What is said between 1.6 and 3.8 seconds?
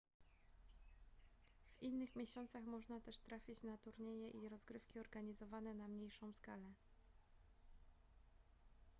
w innych miesiącach można też trafić na